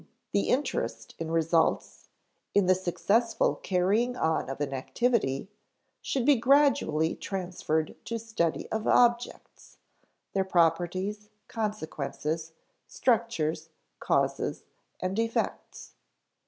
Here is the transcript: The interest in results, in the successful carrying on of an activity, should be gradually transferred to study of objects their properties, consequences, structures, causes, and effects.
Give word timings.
The 0.31 0.49
interest 0.49 1.13
in 1.19 1.29
results, 1.29 2.09
in 2.55 2.65
the 2.65 2.73
successful 2.73 3.53
carrying 3.57 4.15
on 4.17 4.49
of 4.49 4.59
an 4.59 4.73
activity, 4.73 5.51
should 6.01 6.25
be 6.25 6.37
gradually 6.37 7.13
transferred 7.13 7.95
to 8.05 8.17
study 8.17 8.67
of 8.71 8.87
objects 8.87 9.77
their 10.33 10.43
properties, 10.43 11.29
consequences, 11.47 12.53
structures, 12.87 13.69
causes, 13.99 14.63
and 14.99 15.19
effects. 15.19 15.91